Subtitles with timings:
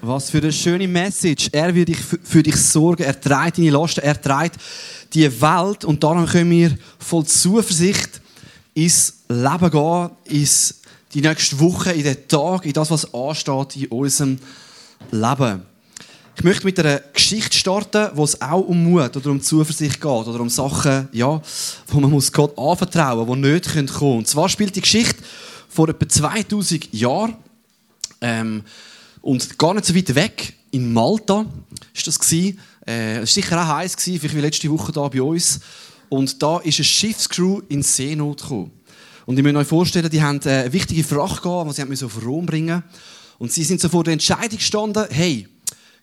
[0.00, 1.48] Was für eine schöne Message.
[1.50, 3.02] Er wird dich für dich sorgen.
[3.02, 4.00] Er trägt deine Lasten.
[4.00, 4.54] Er trägt
[5.12, 5.84] die Welt.
[5.84, 8.20] Und darum können wir voll Zuversicht
[8.74, 10.82] ins Leben gehen, ins
[11.14, 14.38] die nächste Woche, in den Tag, in das, was ansteht in unserem
[15.10, 15.62] Leben.
[16.36, 20.04] Ich möchte mit einer Geschichte starten, wo es auch um Mut oder um Zuversicht geht
[20.04, 21.42] oder um Sachen, ja,
[21.88, 24.18] wo man muss Gott anvertrauen muss, die nicht kommen können.
[24.18, 25.24] Und zwar spielt die Geschichte
[25.68, 27.34] vor etwa 2000 Jahren
[28.20, 28.62] ähm,
[29.20, 31.46] und gar nicht so weit weg, in Malta
[31.94, 32.58] ist das gewesen.
[32.86, 35.60] Äh, war sicher auch heiß, vielleicht wie letzte Woche da bei uns.
[36.08, 38.70] Und da ist eine Schiffscrew in Seenot gekommen.
[39.26, 42.46] Und ich muss euch vorstellen, die haben eine wichtige Fracht gehabt, die sie auf Rom
[42.46, 42.82] bringen
[43.38, 45.46] Und sie sind so vor der Entscheidung gestanden, hey,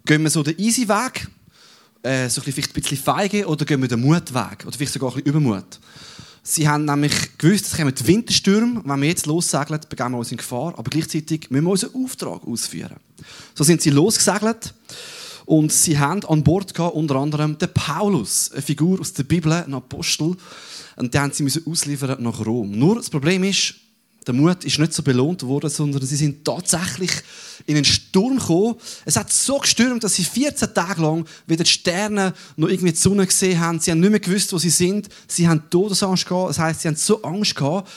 [0.05, 1.27] gehen wir so den easy Weg,
[2.03, 5.09] äh, so ein bisschen, ein bisschen feige, oder gehen wir den Mutweg, oder vielleicht sogar
[5.09, 5.79] ein bisschen Übermut.
[6.47, 8.83] Sie haben nämlich gewusst, es kommen Winterstürme.
[8.85, 10.75] Wenn wir jetzt lossegeln, begeben wir uns in Gefahr.
[10.77, 12.97] Aber gleichzeitig müssen wir unseren Auftrag ausführen.
[13.55, 14.75] So sind sie losgesegelt.
[15.45, 19.51] Und sie haben an Bord gehabt, unter anderem den Paulus, eine Figur aus der Bibel,
[19.51, 20.37] ein Apostel.
[20.97, 22.77] Und den haben sie ausliefern nach Rom.
[22.77, 23.73] Nur das Problem ist,
[24.25, 27.11] der Mut ist nicht so belohnt worden, sondern sie sind tatsächlich
[27.67, 28.75] in einen Sturm gekommen.
[29.05, 32.97] Es hat so gestürmt, dass sie 14 Tage lang weder die Sterne noch irgendwie die
[32.97, 33.79] Sonne gesehen haben.
[33.79, 35.09] Sie haben nicht mehr gewusst, wo sie sind.
[35.27, 36.49] Sie haben Todesangst gehabt.
[36.49, 37.89] Das heißt, sie haben so Angst gehabt,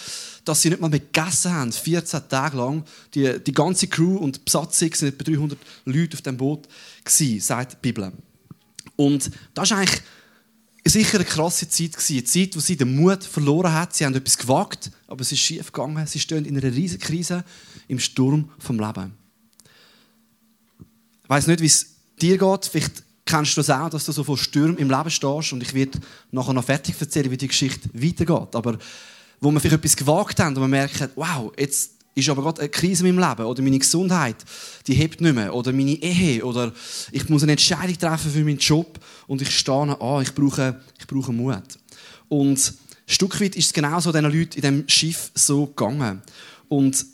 [0.44, 1.72] dass sie nicht mal mehr gegessen haben.
[1.72, 2.84] 14 Tage lang.
[3.14, 6.68] Die, die ganze Crew und die Besatzung sind etwa 300 Leute auf dem Boot
[7.04, 8.12] gewesen, sagt die Bibel.
[8.96, 10.02] Und das ist eigentlich
[10.84, 12.16] sicher eine krasse Zeit gewesen.
[12.16, 13.94] Eine Zeit, wo sie den Mut verloren hat.
[13.94, 16.06] Sie haben etwas gewagt, aber es ist schief gegangen.
[16.06, 17.44] Sie stehen in einer riesigen Krise
[17.88, 19.14] im Sturm vom Leben.
[21.24, 21.86] Ich weiß nicht, wie es
[22.20, 22.66] dir geht.
[22.66, 25.52] Vielleicht kennst du das auch, dass du so vor Stürmen im Leben stehst.
[25.52, 25.98] Und ich werde
[26.30, 28.54] nachher noch fertig erzählen, wie die Geschichte weitergeht.
[28.54, 28.78] Aber
[29.40, 32.68] wo wir vielleicht etwas gewagt haben und wir merken, wow, jetzt ist aber gerade eine
[32.68, 34.36] Krise in meinem Leben oder meine Gesundheit,
[34.86, 36.72] die hebt nicht mehr oder meine Ehe oder
[37.12, 38.98] ich muss eine Entscheidung treffen für meinen Job
[39.28, 41.78] und ich stehe an, ich brauche, ich brauche Mut.
[42.28, 42.74] Und
[43.10, 46.22] Stück weit ist es genauso diesen Leuten in diesem Schiff so gegangen.
[46.69, 47.04] Und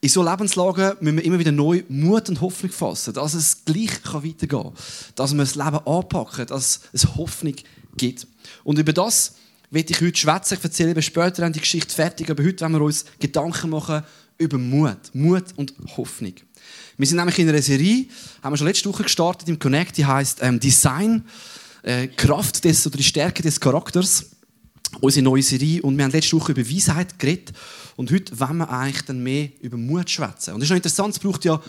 [0.00, 3.90] in so Lebenslagen müssen wir immer wieder neu Mut und Hoffnung fassen, dass es gleich
[4.04, 4.72] weitergehen kann,
[5.16, 7.56] dass wir das Leben anpacken, dass es Hoffnung
[7.96, 8.26] gibt.
[8.64, 9.34] Und über das
[9.70, 10.54] werde ich heute schwätzen.
[10.54, 14.02] Ich erzähle eben später die Geschichte fertig, aber heute wollen wir uns Gedanken machen
[14.38, 15.12] über Mut.
[15.12, 16.34] Mut und Hoffnung.
[16.96, 18.06] Wir sind nämlich in einer Serie,
[18.42, 21.24] haben wir schon letzte Woche gestartet im Connect, die heißt ähm, Design,
[21.82, 24.26] äh, Kraft des oder die Stärke des Charakters.
[25.00, 25.82] Unsere neue Serie.
[25.82, 27.52] Und wir haben letzte Woche über Weisheit geredet.
[27.96, 30.54] Und heute wollen wir eigentlich dann mehr über Mut schwätzen.
[30.54, 31.60] Und das ist noch interessant, es braucht ja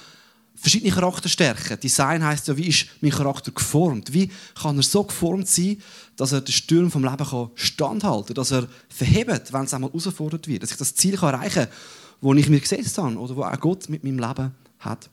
[0.56, 1.80] verschiedene Charakterstärken.
[1.80, 4.14] Design heißt ja, wie ist mein Charakter geformt?
[4.14, 4.30] Wie
[4.62, 5.78] kann er so geformt sein,
[6.16, 9.90] dass er den Stürmen vom Leben kann standhalten kann, dass er verhebt, wenn es einmal
[9.90, 11.74] herausgefordert wird, dass ich das Ziel kann erreichen kann,
[12.22, 15.10] wo ich mir gesetzt habe oder wo auch Gott mit meinem Leben hat.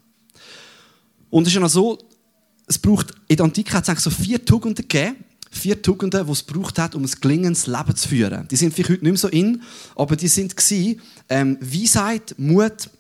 [1.31, 1.99] Und es ist ja noch so,
[2.67, 5.17] es braucht, in der Antike hat es eigentlich so vier Tugenden gegeben,
[5.51, 8.49] vier Tugenden, die es braucht hat, um ein gelingendes Leben zu führen.
[8.49, 9.63] Die sind vielleicht heute nicht mehr so in,
[9.97, 12.91] aber die sind gewesen, ähm, Weisheit, Mut,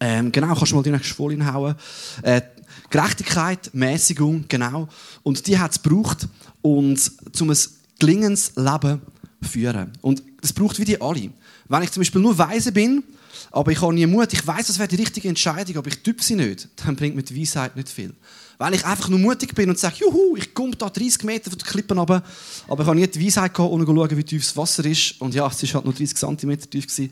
[0.00, 1.74] ähm, genau, kannst du mal die nächste Folie hauen.
[2.22, 2.42] Äh,
[2.90, 4.88] Gerechtigkeit, Mäßigung, genau.
[5.22, 6.28] Und die hat es gebraucht,
[6.62, 7.58] und, um ein
[7.98, 9.00] gelingendes Leben
[9.42, 9.92] zu führen.
[10.00, 11.30] Und das braucht wie die alle.
[11.68, 13.02] Wenn ich zum Beispiel nur weise bin,
[13.50, 16.22] aber ich habe nie Mut, ich weiß, das wäre die richtige Entscheidung, aber ich type
[16.22, 18.14] sie nicht, dann bringt mir die Weisheit nicht viel.
[18.58, 21.58] Weil ich einfach nur mutig bin und sage, juhu, ich komme da 30 Meter von
[21.58, 22.22] den Klippen runter,
[22.66, 25.20] aber ich habe nie die Weisheit gehabt, ohne zu schauen, wie tief das Wasser ist.
[25.20, 27.10] Und ja, es war halt nur 30 cm tief.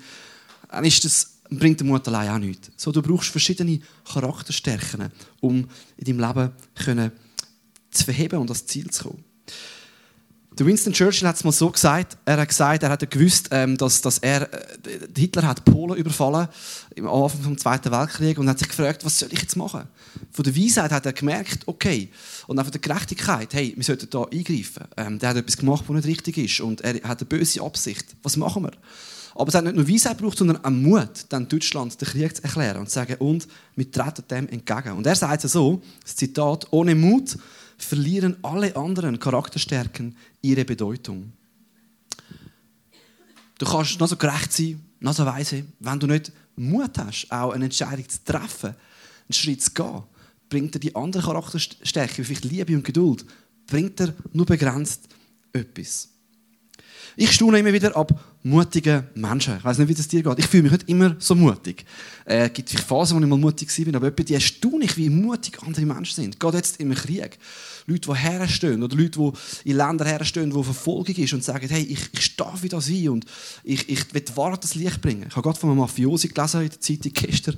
[0.71, 2.71] Dann ist das, bringt der Mut allein auch nichts.
[2.77, 3.81] So, du brauchst verschiedene
[4.13, 7.13] Charakterstärken, um in deinem Leben können
[7.91, 9.25] zu verheben und ans Ziel zu kommen.
[10.65, 14.01] Winston Churchill hat es mal so gesagt, er hat gesagt, er hat gewusst, ähm, dass,
[14.01, 14.69] dass er, äh,
[15.15, 16.49] Hitler hat Polen überfallen
[16.95, 19.83] im Anfang des Zweiten Weltkriegs und hat sich gefragt, was soll ich jetzt machen?
[20.33, 22.09] Von der Weisheit hat er gemerkt, okay,
[22.47, 24.85] und auch von der Gerechtigkeit, hey, wir sollten da eingreifen.
[24.97, 28.07] Ähm, der hat etwas gemacht, was nicht richtig ist und er hat eine böse Absicht.
[28.23, 28.73] Was machen wir?
[29.35, 32.43] Aber es hat nicht nur Weisheit gebraucht, sondern auch Mut, dann Deutschland den Krieg zu
[32.43, 34.97] erklären und zu sagen, und wir treten dem entgegen.
[34.97, 37.37] Und er sagt so, das Zitat, ohne Mut
[37.79, 41.33] verlieren alle anderen Charakterstärken ihre Bedeutung.
[43.59, 47.53] Du kannst noch so gerecht sein, noch so weise, wenn du nicht Mut hast, auch
[47.53, 50.03] eine Entscheidung zu treffen, einen Schritt zu gehen,
[50.49, 53.25] bringt dir die andere Charakterstärke, wie vielleicht Liebe und Geduld,
[53.67, 55.09] bringt dir nur begrenzt
[55.53, 56.09] etwas.
[57.17, 59.57] Ich staune immer wieder ab mutigen Menschen.
[59.59, 60.39] Ich weiß nicht, wie das dir geht.
[60.39, 61.85] Ich fühle mich nicht immer so mutig.
[62.25, 65.59] Äh, es gibt Phasen, wo ich mal mutig war, aber die erstaune ich, wie mutig
[65.63, 66.41] andere Menschen sind.
[66.41, 67.39] Gerade jetzt im Krieg.
[67.87, 71.83] Leute, die herstehen oder Leute, die in Ländern herstehen, wo Verfolgung ist und sagen, hey,
[71.83, 73.25] ich, ich stehe für das und
[73.63, 75.27] ich, ich will Wahrheit das Licht bringen.
[75.29, 77.57] Ich habe gerade von einem Mafiosi gelesen in der Zeitung gestern,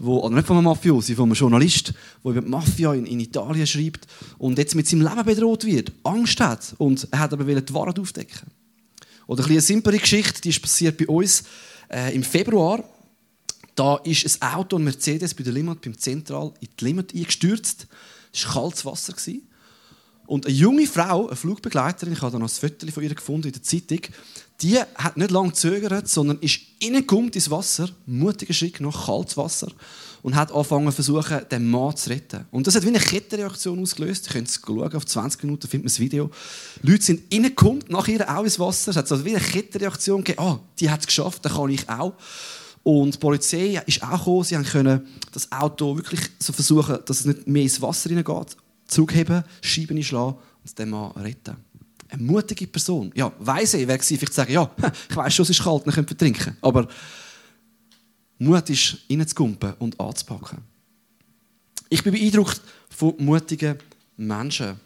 [0.00, 1.94] wo, oder nicht von einem Mafiosi, von einem Journalist,
[2.24, 4.06] der über die Mafia in, in Italien schreibt
[4.38, 8.00] und jetzt mit seinem Leben bedroht wird, Angst hat und er hat aber die Wahrheit
[8.00, 8.57] aufdecken.
[9.28, 11.44] Oder eine simple Geschichte, die ist passiert bei uns
[11.90, 12.82] äh, im Februar.
[13.74, 17.86] Da ist ein Auto, ein Mercedes bei der Limmat, beim Zentral, in die Limmat eingestürzt.
[18.32, 19.14] Es war kaltes Wasser.
[20.26, 23.48] Und eine junge Frau, eine Flugbegleiterin, ich habe da noch ein Foto von ihr gefunden
[23.48, 24.00] in der Zeitung,
[24.62, 29.70] die hat nicht lange gezögert, sondern ist reingekommen ins Wasser, mutiger Schritt noch, kaltes Wasser,
[30.22, 32.46] und hat angefangen versuchen, den Mann zu retten.
[32.50, 34.26] Und das hat wie eine Kettenreaktion ausgelöst.
[34.26, 36.30] Ihr könnt es schauen, auf 20 Minuten findet man das Video.
[36.82, 38.90] Leute sind reingekommen, nach auch ins Wasser.
[38.90, 40.42] Es hat so wie eine Kettenreaktion gegeben.
[40.42, 42.14] Ah, die hat es geschafft, dann kann ich auch.
[42.82, 44.44] Und die Polizei ist auch gekommen.
[44.44, 48.56] Sie können das Auto wirklich so versuchen, dass es nicht mehr ins Wasser hineingeht
[48.86, 51.56] zurückheben, Scheiben schlagen und den Mann retten.
[52.08, 53.12] Eine mutige Person.
[53.14, 54.70] Ja, weiss ich, wer vielleicht sagen, ja,
[55.10, 56.56] ich weiß schon, es ist kalt, ich könnte trinken.
[56.62, 56.88] Aber
[58.38, 60.58] Mut ist, reinzukumpen und anzupacken.
[61.88, 63.78] Ich bin beeindruckt von mutigen
[64.16, 64.80] Menschen.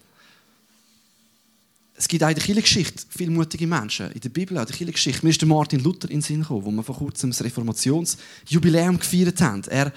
[1.95, 4.11] Es gibt auch in der Kirchengeschichte viele mutige Menschen.
[4.13, 5.25] In der Bibel, auch in der Kirchengeschichte.
[5.25, 9.41] Mir ist Martin Luther in den Sinn gekommen, wo wir vor kurzem das Reformationsjubiläum gefeiert
[9.41, 9.63] haben.
[9.69, 9.93] Er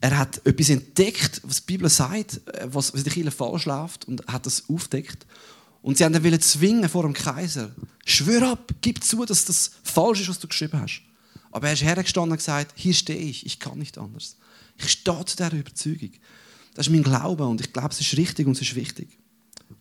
[0.00, 4.06] er hat etwas entdeckt, was die Bibel sagt, äh, was in der Kirche falsch läuft
[4.06, 5.26] und hat das aufdeckt.
[5.82, 7.70] Und sie haben ihn zwingen vor dem Kaiser.
[8.04, 11.02] Schwör ab, gib zu, dass das falsch ist, was du geschrieben hast.
[11.56, 14.36] Aber er ist hergestanden und gesagt, hier stehe ich, ich kann nicht anders.
[14.76, 16.10] Ich stehe zu dieser Überzeugung.
[16.74, 19.18] Das ist mein Glaube und ich glaube, es ist richtig und es ist wichtig.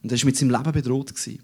[0.02, 1.14] Und er war mit seinem Leben bedroht.
[1.28, 1.40] Ein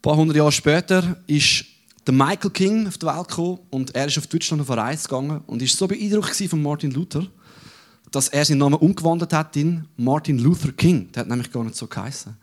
[0.00, 1.64] paar hundert Jahre später ist
[2.06, 5.08] der Michael King auf die Welt gekommen und er ist auf Deutschland auf eine Reise
[5.08, 7.26] gegangen und ist so beeindruckt von Martin Luther,
[8.10, 11.10] dass er seinen Namen umgewandelt hat in Martin Luther King.
[11.12, 12.36] Der hat nämlich gar nicht so geheißen.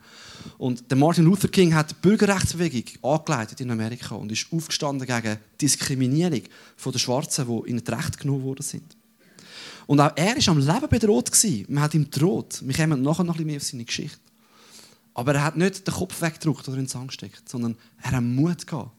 [0.58, 5.38] Und der Martin Luther King hat die Bürgerrechtsbewegung angeleitet in Amerika und ist aufgestanden gegen
[5.60, 6.42] Diskriminierung
[6.76, 8.96] von den Schwarzen, die in das Recht genommen worden sind.
[9.86, 11.30] Und auch er war am Leben bedroht.
[11.68, 12.60] Man hat ihm gedroht.
[12.64, 14.18] Wir kommen nachher noch ein bisschen mehr auf seine Geschichte.
[15.14, 18.66] Aber er hat nicht den Kopf weggedrückt oder ins Sand gesteckt, sondern er hat Mut
[18.66, 18.90] gehabt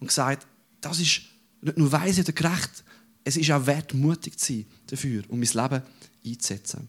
[0.00, 0.46] und gesagt,
[0.80, 1.22] das ist
[1.60, 2.84] nicht nur weise oder gerecht,
[3.28, 5.82] es ist auch wert, mutig zu sein dafür, um mein Leben
[6.24, 6.88] einzusetzen.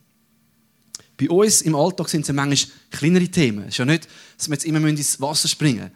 [1.17, 3.63] Bei uns im Alltag sind es manchmal kleinere Themen.
[3.63, 4.07] Es ist ja nicht,
[4.37, 5.91] dass wir jetzt immer ins Wasser springen müssen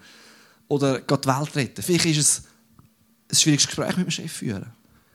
[0.67, 1.81] oder die Welt retten.
[1.81, 2.43] Vielleicht ist es
[3.31, 4.65] ein schwieriges Gespräch mit dem Chef führen.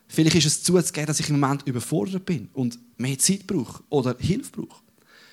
[0.08, 4.16] Vielleicht ist es zuzugeben, dass ich im Moment überfordert bin und mehr Zeit brauche oder
[4.18, 4.82] Hilfe brauche.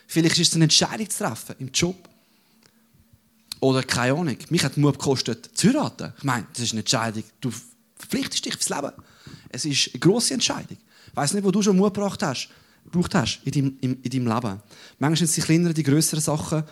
[0.07, 2.09] Vielleicht ist es eine Entscheidung zu treffen im Job
[3.62, 4.38] oder keine Ahnung.
[4.50, 6.12] Mich hat Mut gekostet, zu heiraten.
[6.18, 7.24] Ich meine, das ist eine Entscheidung.
[7.39, 7.53] Du
[7.95, 8.92] verpflichtest dich fürs Leben.
[9.56, 10.78] Es ist eine grosse Entscheidung.
[11.07, 12.50] Ich weiß nicht, wo du schon Mut gebracht hast,
[12.84, 14.62] gebraucht hast in deinem, in, in deinem Leben.
[15.00, 16.63] Manchmal sind es die kleineren, die größeren Sachen.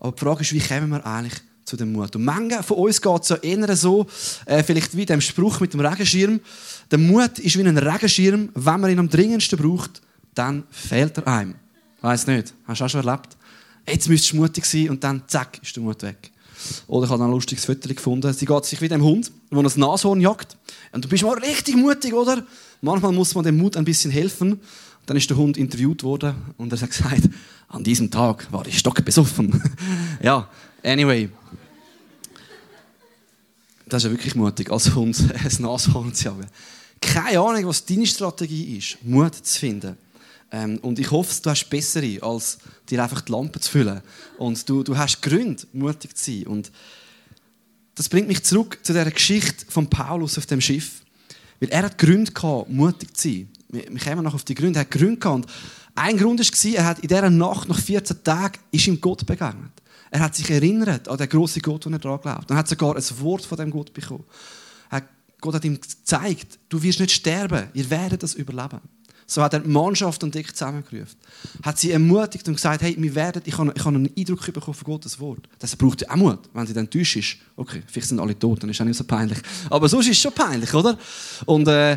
[0.00, 2.16] Aber die Frage ist, wie kommen wir eigentlich zu dem Mut?
[2.16, 4.06] Und manche von uns geht es ja eher so,
[4.46, 6.40] äh, vielleicht wie dem Spruch mit dem Regenschirm.
[6.90, 8.48] Der Mut ist wie ein Regenschirm.
[8.54, 10.02] Wenn man ihn am dringendsten braucht,
[10.34, 11.54] dann fehlt er einem.
[12.00, 12.54] Weiß nicht.
[12.66, 13.36] Hast du auch schon erlebt?
[13.88, 16.30] jetzt müsstest du mutig sein und dann zack, ist der Mut weg.
[16.86, 18.32] Oder ich habe ein lustiges Foto gefunden.
[18.32, 20.56] Sie geht sich wie dem Hund, der ein Nashorn jagt.
[20.92, 22.44] Und du bist mal richtig mutig, oder?
[22.80, 24.60] Manchmal muss man dem Mut ein bisschen helfen.
[25.06, 27.28] Dann ist der Hund interviewt worden und er hat gesagt,
[27.68, 29.62] an diesem Tag war ich stockbesoffen.
[30.22, 30.48] ja,
[30.84, 31.30] anyway.
[33.88, 36.46] Das ist ja wirklich mutig, als Hund ein Nashorn zu jagen.
[37.00, 39.96] Keine Ahnung, was deine Strategie ist, Mut zu finden.
[40.52, 44.00] Ähm, und ich hoffe, du hast bessere, als dir einfach die Lampe zu füllen.
[44.38, 46.46] Und du, du hast Gründe, mutig zu sein.
[46.46, 46.72] Und
[47.94, 51.02] das bringt mich zurück zu der Geschichte von Paulus auf dem Schiff.
[51.60, 53.48] Weil er hat Gründe gehabt, mutig zu sein.
[53.68, 54.78] Wir, kommen noch auf die Gründe.
[54.78, 55.44] Er hat Gründe gehabt.
[55.44, 55.46] Und
[55.94, 59.72] ein Grund war, er hat in dieser Nacht, nach 14 Tagen, ist ihm Gott begegnet.
[60.10, 62.50] Er hat sich erinnert an den grossen Gott, den er daran glaubt.
[62.50, 64.24] Und hat sogar ein Wort von dem Gott bekommen.
[65.40, 68.80] Gott hat ihm gezeigt, du wirst nicht sterben, ihr werdet das überleben.
[69.30, 71.16] So hat er die Mannschaft und dich zusammengerufen.
[71.62, 74.74] Hat sie ermutigt und gesagt, hey, wir werden, ich habe, ich habe einen Eindruck bekommen
[74.74, 75.48] von Gottes Wort.
[75.60, 76.40] Das braucht ja auch Mut.
[76.52, 79.04] Wenn sie dann enttäuscht ist, okay, vielleicht sind alle tot, dann ist auch nicht so
[79.04, 79.38] peinlich.
[79.70, 80.98] Aber sonst ist es schon peinlich, oder?
[81.46, 81.96] Und äh,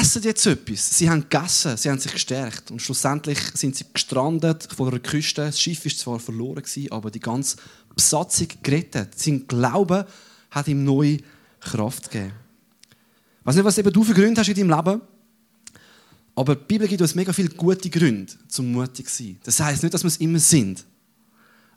[0.00, 0.96] essen jetzt etwas.
[0.96, 2.70] Sie haben gegessen, sie haben sich gestärkt.
[2.70, 5.40] Und schlussendlich sind sie gestrandet vor der Küste.
[5.40, 7.56] Das Schiff war zwar verloren, gewesen, aber die ganze
[7.96, 9.18] Besatzung gerettet.
[9.18, 10.06] Sein Glaube
[10.52, 11.18] hat ihm neue
[11.58, 12.32] Kraft gegeben.
[13.40, 15.00] Ich weiß nicht, was eben du für Gründe hast in deinem Leben
[16.38, 19.38] aber die Bibel gibt uns mega viele gute Gründe, zum mutig zu sein.
[19.42, 20.84] Das heißt nicht, dass wir es immer sind,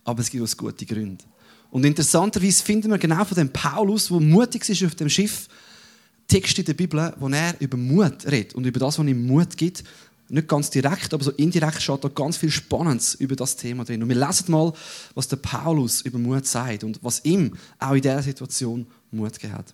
[0.04, 1.24] aber es gibt uns gute Gründe.
[1.72, 5.48] Und interessanterweise finden wir genau von dem Paulus, der mutig ist auf dem Schiff,
[6.28, 9.58] Text in der Bibel, wo er über Mut redet und über das, was ihm Mut
[9.58, 9.84] gibt.
[10.30, 14.04] Nicht ganz direkt, aber so indirekt steht da ganz viel Spannendes über das Thema drin.
[14.04, 14.74] Und wir lesen mal,
[15.16, 19.54] was der Paulus über Mut sagt und was ihm auch in dieser Situation Mut gegeben
[19.54, 19.74] hat.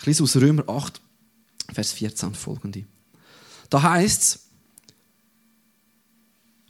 [0.00, 1.00] Ich lese aus Römer 8,
[1.72, 2.84] Vers 14 folgende.
[3.70, 4.40] Da heißt es,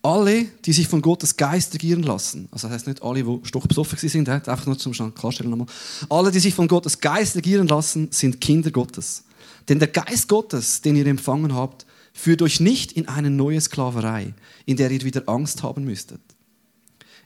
[0.05, 3.99] alle, die sich von Gottes Geist regieren lassen, also das heißt nicht alle, die stockbesoffen
[3.99, 5.67] sind, einfach nur zum klarstellen nochmal,
[6.11, 9.25] alle, die sich von Gottes Geist regieren lassen, sind Kinder Gottes.
[9.69, 14.35] Denn der Geist Gottes, den ihr empfangen habt, führt euch nicht in eine neue Sklaverei,
[14.67, 16.21] in der ihr wieder Angst haben müsstet.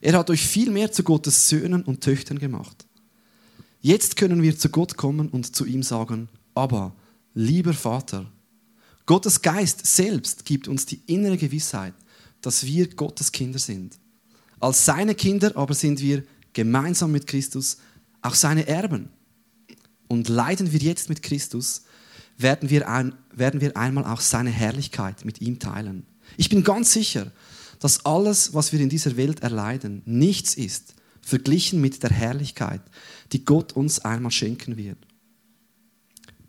[0.00, 2.86] Er hat euch vielmehr zu Gottes Söhnen und Töchtern gemacht.
[3.80, 6.94] Jetzt können wir zu Gott kommen und zu ihm sagen, aber,
[7.34, 8.26] lieber Vater,
[9.08, 11.94] Gottes Geist selbst gibt uns die innere Gewissheit,
[12.42, 13.98] dass wir Gottes Kinder sind.
[14.60, 17.78] Als seine Kinder aber sind wir gemeinsam mit Christus
[18.20, 19.08] auch seine Erben.
[20.08, 21.84] Und leiden wir jetzt mit Christus,
[22.36, 26.04] werden wir, ein, werden wir einmal auch seine Herrlichkeit mit ihm teilen.
[26.36, 27.32] Ich bin ganz sicher,
[27.80, 32.82] dass alles, was wir in dieser Welt erleiden, nichts ist, verglichen mit der Herrlichkeit,
[33.32, 34.98] die Gott uns einmal schenken wird.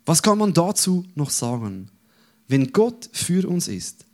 [0.06, 1.90] Was kann man dazu noch sagen?
[2.50, 4.06] Wenn Gott für uns ist,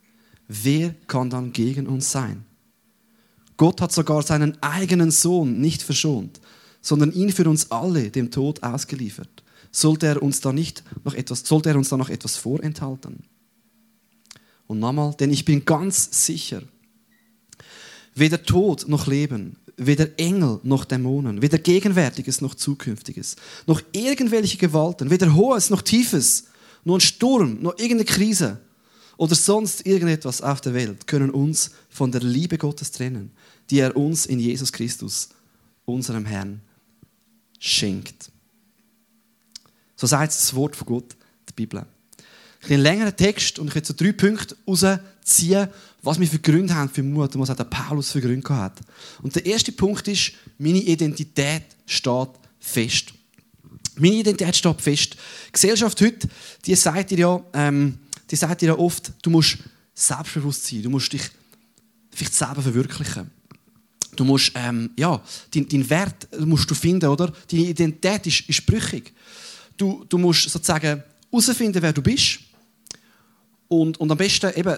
[0.50, 2.46] wer kann dann gegen uns sein?
[3.56, 6.42] Gott hat sogar seinen eigenen Sohn nicht verschont,
[6.82, 9.44] sondern ihn für uns alle dem Tod ausgeliefert.
[9.72, 13.24] Sollte er uns da nicht noch etwas, sollte er uns da noch etwas vorenthalten?
[14.68, 16.62] Und nochmal, denn ich bin ganz sicher,
[18.16, 25.10] weder Tod noch Leben, weder Engel noch Dämonen, weder Gegenwärtiges noch Zukünftiges, noch irgendwelche Gewalten,
[25.10, 26.48] weder Hohes noch Tiefes,
[26.86, 28.62] nur ein Sturm, noch irgendeine Krise,
[29.18, 33.32] oder sonst irgendetwas auf der Welt können uns von der Liebe Gottes trennen,
[33.70, 35.30] die er uns in Jesus Christus,
[35.86, 36.62] unserem Herrn,
[37.60, 38.32] schenkt.
[39.96, 41.16] So sagt das Wort von Gott,
[41.48, 41.86] die Bibel.
[42.62, 45.70] Ich einen längeren Text und ich will so drei Punkte herausziehen,
[46.02, 48.80] was wir für Gründe haben für Mut und was auch der Paulus für Gründe hat.
[49.22, 53.14] Und der erste Punkt ist, meine Identität steht fest.
[53.98, 55.14] Meine Identität steht fest.
[55.48, 56.28] Die Gesellschaft heute,
[56.66, 57.98] die sagt dir ja, ähm,
[58.30, 59.58] die sagt dir ja oft, du musst
[59.94, 61.22] selbstbewusst sein, du musst dich
[62.12, 63.32] vielleicht selber verwirklichen.
[64.16, 65.22] Du musst, ähm, ja,
[65.54, 67.32] deinen dein Wert musst du finden, oder?
[67.52, 69.14] Deine Identität ist, ist brüchig.
[69.78, 72.40] Du, du musst sozusagen herausfinden, wer du bist.
[73.68, 74.78] Und, und am besten eben,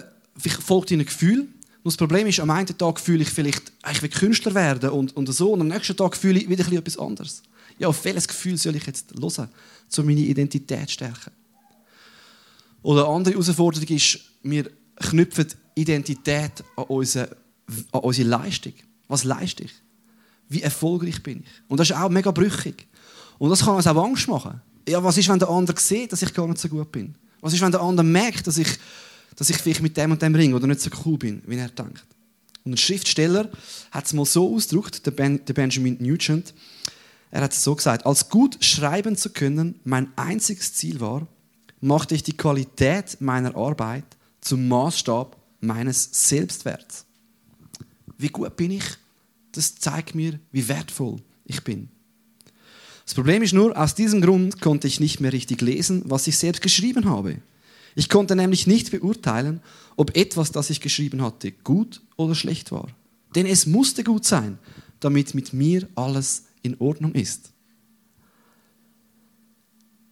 [0.64, 1.40] folgt deinem Gefühl.
[1.40, 5.16] Und das Problem ist, am einen Tag fühle ich vielleicht, ich will Künstler werden und,
[5.16, 7.42] und so, und am nächsten Tag fühle ich wieder etwas anderes.
[7.78, 9.48] Ja, auf welches Gefühl soll ich jetzt hören,
[9.96, 11.32] um meine Identität zu stärken?
[12.82, 17.36] Oder eine andere Herausforderung ist, wir knüpfen Identität an unsere,
[17.92, 18.72] an unsere Leistung.
[19.06, 19.72] Was leiste ich?
[20.48, 21.46] Wie erfolgreich bin ich?
[21.68, 22.86] Und das ist auch mega brüchig.
[23.38, 24.60] Und das kann uns auch Angst machen.
[24.88, 27.14] Ja, was ist, wenn der andere sieht, dass ich gar nicht so gut bin?
[27.40, 28.68] Was ist, wenn der andere merkt, dass ich,
[29.36, 31.68] dass ich vielleicht mit dem und dem ringe oder nicht so cool bin, wie er
[31.68, 32.04] denkt?
[32.64, 33.50] Und ein Schriftsteller
[33.90, 36.54] hat es mal so ausgedrückt, der, ben, der Benjamin Nugent,
[37.30, 41.26] er hat es so gesagt, als gut schreiben zu können, mein einziges Ziel war,
[41.80, 44.04] machte ich die Qualität meiner Arbeit
[44.40, 47.04] zum Maßstab meines Selbstwerts.
[48.16, 48.84] Wie gut bin ich?
[49.52, 51.88] Das zeigt mir, wie wertvoll ich bin.
[53.04, 56.36] Das Problem ist nur, aus diesem Grund konnte ich nicht mehr richtig lesen, was ich
[56.36, 57.38] selbst geschrieben habe.
[57.94, 59.60] Ich konnte nämlich nicht beurteilen,
[59.96, 62.88] ob etwas, das ich geschrieben hatte, gut oder schlecht war.
[63.34, 64.58] Denn es musste gut sein,
[65.00, 67.52] damit mit mir alles in Ordnung ist.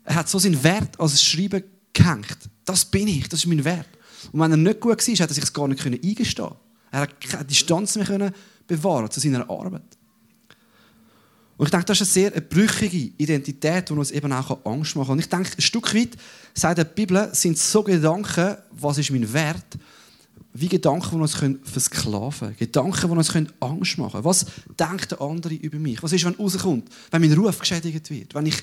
[0.04, 1.60] Er hat so seinen Wert als Schreiber
[1.92, 2.38] gehängt.
[2.64, 3.88] Das bin ich, das ist mein Wert.
[4.32, 6.56] Und wenn er nicht gut war, hätte er sich es gar nicht eingestehen können.
[6.90, 8.32] Er hat keine Distanz mehr
[8.66, 9.82] bewahren zu seiner Arbeit.
[11.56, 15.06] Und ich denke, das ist eine sehr brüchige Identität, die uns eben auch Angst machen
[15.06, 15.12] kann.
[15.14, 16.16] Und ich denke, ein Stück weit,
[16.54, 19.78] sagt die Bibel, sind so Gedanken, was ist mein Wert,
[20.60, 22.56] wie Gedanken, die uns versklaven können.
[22.58, 24.24] Gedanken, die uns Angst machen können.
[24.24, 24.46] Was
[24.78, 26.02] denkt der andere über mich?
[26.02, 28.34] Was ist, wenn rauskommt, wenn mein Ruf geschädigt wird?
[28.34, 28.62] Wenn ich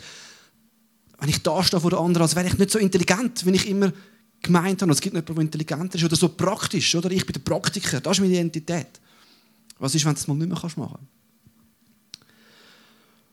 [1.19, 3.69] wenn ich da stehe vor den anderen, als wäre ich nicht so intelligent, wie ich
[3.69, 3.93] immer
[4.41, 4.91] gemeint habe.
[4.91, 6.93] Es gibt noch jemanden, der intelligenter ist oder so praktisch.
[6.95, 7.09] Oder?
[7.12, 8.88] Ich bin der Praktiker, das ist meine Identität.
[9.79, 10.97] Was ist, wenn du es mal nicht mehr machen kannst?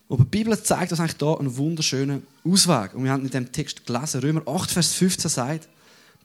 [0.08, 2.94] Aber die Bibel zeigt uns eigentlich hier einen wunderschönen Ausweg.
[2.94, 5.68] Und wir haben in dem Text gelesen, Römer 8, Vers 15 sagt,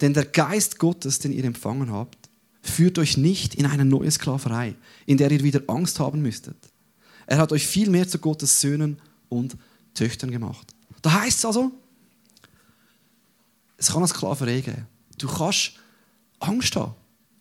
[0.02, 2.25] denn der Geist Gottes, den ihr empfangen habt,
[2.70, 6.58] führt euch nicht in eine neue Sklaverei, in der ihr wieder Angst haben müsstet.
[7.28, 9.56] Er hat euch vielmehr zu Gottes Söhnen und
[9.94, 10.74] Töchtern gemacht.
[11.02, 11.72] Da heißt es also,
[13.78, 14.88] es kann eine Sklaverei geben.
[15.18, 15.74] Du kannst
[16.40, 16.94] Angst haben.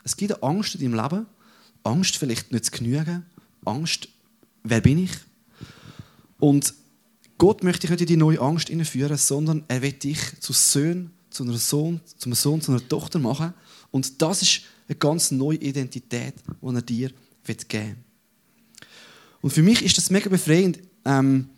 [0.05, 1.27] Es gibt Angst in deinem Leben.
[1.83, 3.25] Angst, vielleicht nicht zu genügen.
[3.65, 4.09] Angst,
[4.63, 5.13] wer bin ich?
[6.39, 6.75] Und
[7.39, 11.11] Gott möchte dich nicht in die neue Angst führen, sondern er will dich zu Sohn,
[11.35, 13.53] zu einem Sohn, zu einem Sohn, zu einer Tochter machen.
[13.91, 17.11] Und das ist eine ganz neue Identität, die er dir
[17.45, 17.97] geben will.
[19.43, 20.79] Und für mich ist das mega befreiend.
[21.05, 21.49] Ähm,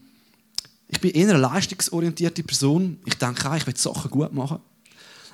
[0.88, 2.98] ich bin eher eine leistungsorientierte Person.
[3.04, 4.60] Ich denke auch, ich will Sachen gut machen.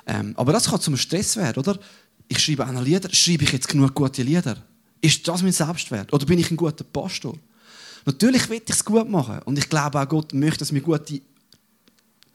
[0.05, 1.79] Ähm, aber das kann zum Stress werden, oder?
[2.27, 3.09] Ich schreibe auch Lieder.
[3.11, 4.57] Schreibe ich jetzt genug gute Lieder?
[5.01, 6.11] Ist das mein Selbstwert?
[6.13, 7.35] Oder bin ich ein guter Pastor?
[8.05, 9.39] Natürlich will ich es gut machen.
[9.45, 11.21] Und ich glaube auch, Gott möchte, dass wir gute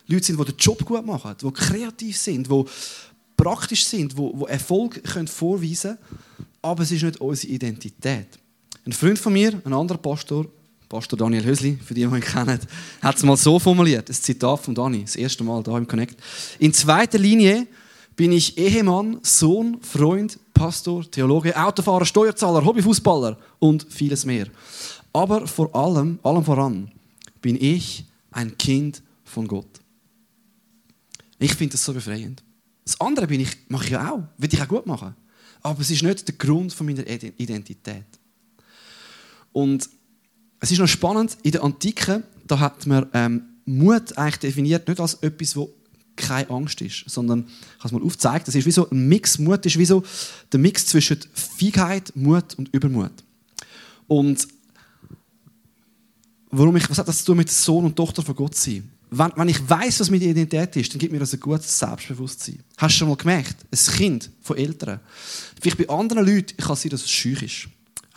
[0.08, 2.64] Leute sind, die den Job gut machen, die kreativ sind, die
[3.36, 6.48] praktisch sind, die, Erfolg können vorweisen können.
[6.62, 8.26] Aber es ist nicht unsere Identität.
[8.84, 10.46] Ein Freund von mir, ein anderer Pastor,
[10.88, 12.58] Pastor Daniel Hösli, für die, die ihn kennen,
[13.02, 16.16] hat es mal so formuliert, ein Zitat von Dani, das erste Mal da im Connect.
[16.58, 17.66] In zweiter Linie
[18.16, 24.46] bin ich Ehemann, Sohn, Freund, Pastor, Theologe, Autofahrer, Steuerzahler, Hobbyfußballer und vieles mehr.
[25.12, 26.90] Aber vor allem, allem voran,
[27.42, 29.80] bin ich ein Kind von Gott.
[31.38, 32.42] Ich finde das so befreiend.
[32.84, 35.14] Das andere bin ich, mache ich ja auch, will ich auch gut machen.
[35.60, 38.06] Aber es ist nicht der Grund von meiner Identität.
[39.52, 39.88] Und
[40.60, 45.00] es ist noch spannend, in der Antike, da hat man ähm, Mut eigentlich definiert, nicht
[45.00, 45.72] als etwas, wo
[46.16, 49.38] keine Angst ist, sondern, ich habe es mal aufgezeigt, das ist wie so ein Mix,
[49.38, 50.02] Mut ist wie so
[50.52, 53.12] der Mix zwischen Feigheit, Mut und Übermut.
[54.06, 54.48] Und
[56.50, 58.90] warum ich, was hat das zu tun mit Sohn und Tochter von Gott sein?
[59.10, 62.58] Wenn, wenn ich weiß, was meine Identität ist, dann gibt mir das ein gutes Selbstbewusstsein.
[62.76, 63.56] Hast du schon mal gemerkt?
[63.70, 65.00] Ein Kind von Eltern.
[65.60, 67.68] Vielleicht bei anderen Leuten kann es sein, dass es schüch ist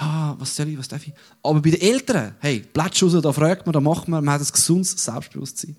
[0.02, 1.14] ah, was soll ich, was darf ich?
[1.44, 4.42] Aber bei den Eltern, hey, Plätze raus, da fragt man, da macht man, man hat
[4.42, 5.76] ein gesundes Selbstbewusstsein.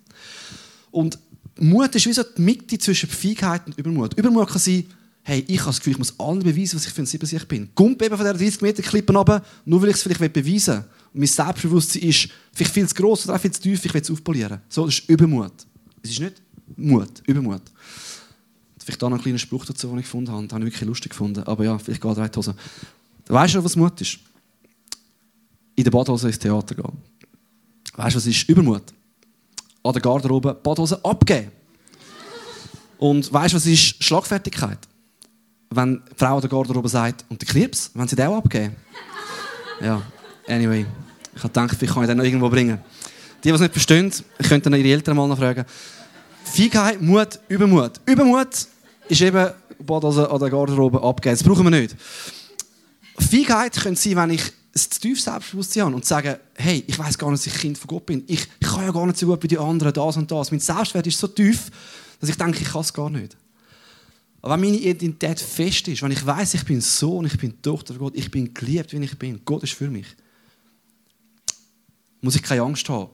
[0.90, 1.19] Und
[1.59, 4.14] Mut ist wie so die Mitte zwischen Feigheit und Übermut.
[4.14, 4.87] Übermut kann sein,
[5.23, 7.71] hey, ich habe das Gefühl, ich muss allen beweisen, was ich für ein Siebensicht bin.
[7.75, 10.85] Gump eben von dieser 30 Meter Klippe runter, nur weil ich es vielleicht beweisen will.
[11.12, 14.00] Und mein Selbstbewusstsein ist vielleicht viel zu gross oder auch viel zu tief, ich will
[14.00, 14.61] es aufpolieren.
[14.69, 15.52] So, das ist Übermut.
[16.02, 16.42] Es ist nicht
[16.76, 17.62] Mut, Übermut.
[18.78, 20.47] Vielleicht da noch einen kleinen Spruch dazu, den ich gefunden habe.
[20.47, 21.45] Den habe ich wirklich lustig gefunden.
[21.45, 22.54] Aber ja, vielleicht geht es Hose.
[23.28, 24.19] Weißt du, was Mut ist?
[25.76, 26.99] In der Badhose ins Theater gehen.
[27.95, 28.83] Weißt du, was ist Übermut?
[29.85, 31.52] An der Garderobe Badhose abgeben.
[32.99, 34.78] Und weißt du, was ist Schlagfertigkeit?
[35.71, 38.76] Wenn die Frau an der Garderobe sagt, und der Knips, wenn sie den auch abgeben.
[39.81, 40.02] Ja,
[40.47, 40.87] anyway.
[41.35, 42.78] Ich habe gedacht, vielleicht kann ich den noch irgendwo bringen.
[43.43, 44.13] Die, die es nicht verstehen,
[44.49, 45.65] könnten dann ihre Eltern mal noch fragen.
[46.45, 47.93] Feigheit, Mut, Übermut.
[48.07, 48.67] Übermut
[49.09, 51.35] ist eben Badhose an der Garderobe abgeben.
[51.35, 51.97] Das brauchen wir nicht.
[53.19, 57.31] Feigheit könnte sein, wenn ich zu tiefes Selbstbewusstsein habe und sage, hey, ich weiß gar
[57.31, 58.25] nicht, dass ich Kind von Gott bin.
[58.26, 60.50] Ich, ich kann ja gar nicht so gut wie die anderen, das und das.
[60.50, 61.71] Mein Selbstwert ist so tief,
[62.21, 63.37] dass ich denke, ich kann es gar nicht.
[64.41, 67.95] Aber wenn meine Identität fest ist, wenn ich weiß, ich bin Sohn, ich bin Tochter
[67.95, 70.07] Gott, ich bin geliebt, wie ich bin, Gott ist für mich,
[72.23, 73.11] muss ich keine Angst haben.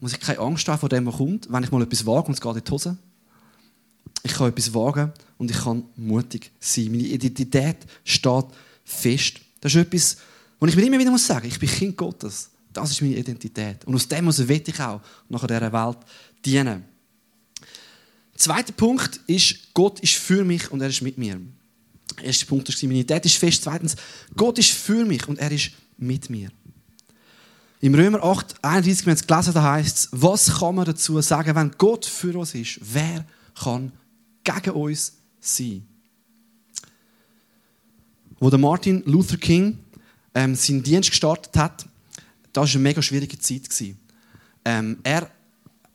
[0.00, 2.34] Muss ich keine Angst haben vor dem, was kommt, wenn ich mal etwas wage und
[2.34, 2.96] es geht in die Hose.
[4.22, 6.90] Ich kann etwas wagen und ich kann mutig sein.
[6.90, 8.46] Meine Identität steht
[8.84, 9.40] fest.
[9.60, 10.16] Das ist etwas,
[10.58, 12.50] was ich mir immer wieder muss sagen, ich bin Kind Gottes.
[12.72, 13.84] Das ist meine Identität.
[13.84, 15.98] Und aus dem muss ich auch nach dieser Welt
[16.44, 16.84] dienen.
[18.36, 21.40] Zweiter Punkt ist, Gott ist für mich und er ist mit mir.
[22.16, 23.62] Der erste Punkt ist, meine Identität ist fest.
[23.64, 23.96] Zweitens,
[24.34, 26.50] Gott ist für mich und er ist mit mir.
[27.82, 31.54] Im Römer 8, 31, wenn es gelesen da heißt es, was kann man dazu sagen,
[31.54, 32.78] wenn Gott für uns ist?
[32.82, 33.92] Wer kann
[34.44, 35.86] gegen uns sein?
[38.38, 39.78] Wo der Martin Luther King
[40.34, 41.86] ähm, seinen Dienst gestartet hat,
[42.52, 43.68] das war eine mega schwierige Zeit.
[44.66, 45.30] Ähm, er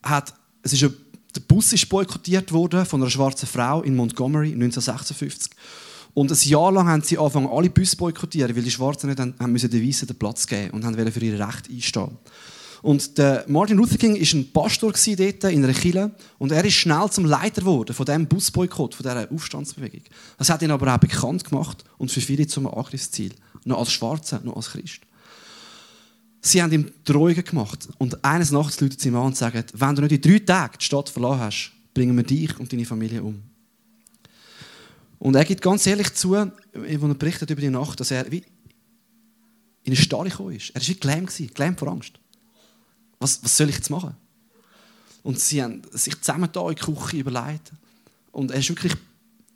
[0.01, 0.93] hat, es ist eine,
[1.35, 5.51] der Bus ist boykottiert worden von einer schwarzen Frau in Montgomery 1956.
[6.15, 9.35] Und ein Jahr lang haben sie angefangen, alle Busse boykottieren, weil die Schwarzen nicht haben,
[9.37, 12.17] haben müssen den Weißen den Platz geben und haben für ihre Rechte einstehen.
[12.81, 16.75] Und der Martin Luther King war ein Pastor dort in einer Kirche und er ist
[16.75, 20.03] schnell zum Leiter geworden von diesem Busboykott, von dieser Aufstandsbewegung.
[20.37, 23.33] Das hat ihn aber auch bekannt gemacht und für viele zum Angriffsziel.
[23.65, 25.01] Noch als Schwarzer, noch als Christ.
[26.39, 29.95] Sie haben ihm Drohungen gemacht und eines Nachts läutet sie ihm an und sagen, wenn
[29.95, 33.21] du nicht in drei Tagen die Stadt verlassen hast, bringen wir dich und deine Familie
[33.21, 33.41] um.
[35.19, 38.43] Und er gibt ganz ehrlich zu, als er berichtet über die Nacht, dass er wie
[39.83, 40.71] in eine Starre gekommen ist.
[40.71, 42.19] Er war wie gelähmt, gelähmt vor Angst
[43.19, 44.15] was, was soll ich jetzt machen?
[45.23, 47.71] Und sie haben sich zusammen da in die Küche überlegt.
[48.31, 48.93] Und er war wirklich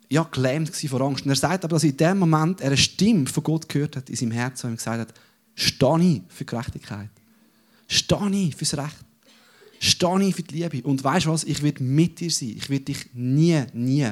[0.08, 1.24] ja, gelähmt vor Angst.
[1.24, 4.10] Und er sagt aber, dass in dem Moment er eine Stimme von Gott gehört hat
[4.10, 5.14] in seinem Herzen und ihm gesagt hat,
[5.54, 7.10] stehe für Gerechtigkeit.
[7.86, 8.96] Stehe fürs Recht.
[9.78, 10.86] Stehe für die Liebe.
[10.88, 11.44] Und weißt du was?
[11.44, 12.54] Ich werde mit dir sein.
[12.56, 14.10] Ich werde dich nie, nie,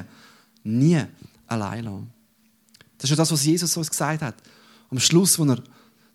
[0.63, 1.03] nie
[1.49, 2.11] allein lassen.
[2.97, 4.35] Das ist ja das, was Jesus uns gesagt hat.
[4.89, 5.61] Am Schluss, wo er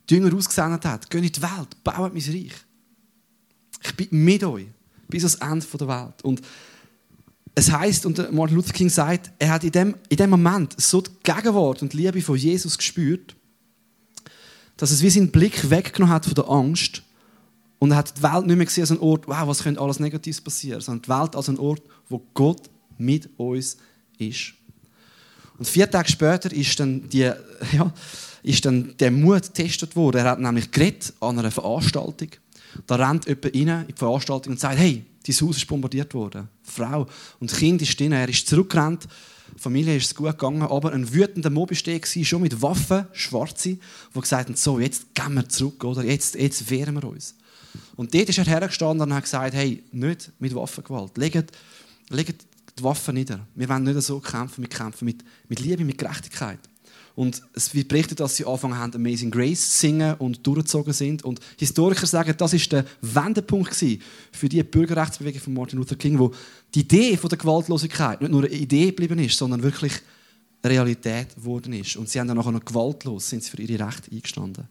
[0.09, 2.53] die Jünger ausgesendet hat, geh in die Welt, baut mein Reich.
[3.83, 4.67] Ich bin mit euch
[5.09, 6.23] bis ans Ende der Welt.
[6.23, 6.43] Und
[7.55, 11.01] es heißt und Martin Luther King sagt, er hat in dem, in dem Moment so
[11.01, 13.37] die Gegenwart und die Liebe von Jesus gespürt,
[14.77, 17.03] dass es wie seinen Blick weggenommen hat von der Angst
[17.79, 20.01] und er hat die Welt nicht mehr gesehen als ein Ort, wow, was könnte alles
[20.01, 23.77] Negatives passieren, sondern die Welt als ein Ort, wo Gott mit uns
[24.19, 24.55] ist.
[25.59, 27.21] Und vier Tage später ist dann, die,
[27.73, 27.93] ja,
[28.43, 30.19] ist dann der Mut getestet worden.
[30.19, 32.29] Er hat nämlich geredet an einer Veranstaltung.
[32.87, 36.49] Da rennt jemand rein in die Veranstaltung und sagt, hey, dein Haus ist bombardiert worden.
[36.63, 37.07] Frau
[37.41, 38.13] und Kind ist drin.
[38.13, 39.09] Er ist zurückgerannt.
[39.57, 43.79] Die Familie ist es gut gegangen, aber ein wütender Mob war schon mit Waffen, Schwarze,
[44.15, 46.03] die gesagt haben, so, jetzt gehen wir zurück, oder?
[46.03, 47.37] Jetzt, jetzt wehren wir uns.
[47.95, 51.17] Und dort ist er hergestanden und hat gesagt, hey, nicht mit Waffengewalt.
[51.17, 51.53] Legt,
[52.11, 52.45] legt
[52.79, 53.47] die Waffen nieder.
[53.55, 56.59] Wir wollen nicht so kämpfen, wir kämpfen mit, mit Liebe, mit Gerechtigkeit.
[57.15, 61.23] Und es wird berichtet, dass sie angefangen haben, Amazing Grace zu singen und durchgezogen sind.
[61.23, 63.75] Und Historiker sagen, das ist der Wendepunkt
[64.33, 66.33] für die Bürgerrechtsbewegung von Martin Luther King, wo
[66.75, 69.93] die Idee von der Gewaltlosigkeit nicht nur eine Idee geblieben ist, sondern wirklich
[70.65, 71.97] Realität geworden ist.
[71.97, 74.67] Und sie haben dann nachher noch gewaltlos sind sie für ihre Rechte eingestanden.